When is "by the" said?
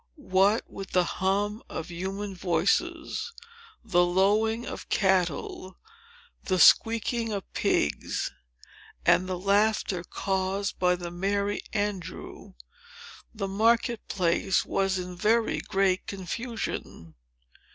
10.79-11.11